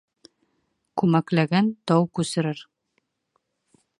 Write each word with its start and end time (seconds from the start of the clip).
Күмәкләгән 1.01 1.69
тау 1.91 2.09
күсерер. 2.19 2.65